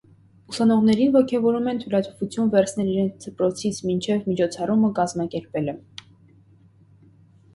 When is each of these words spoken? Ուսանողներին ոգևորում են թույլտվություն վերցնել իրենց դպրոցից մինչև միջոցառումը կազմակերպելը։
Ուսանողներին 0.51 1.09
ոգևորում 1.15 1.67
են 1.73 1.81
թույլտվություն 1.83 2.47
վերցնել 2.55 2.89
իրենց 2.93 3.27
դպրոցից 3.29 3.81
մինչև 3.89 4.25
միջոցառումը 4.31 4.91
կազմակերպելը։ 5.01 5.77